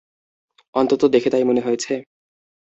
অন্তত 0.75 1.01
দেখে 1.05 1.29
তাই 1.29 1.43
মনে 1.43 1.61
হয়েছে? 1.61 1.93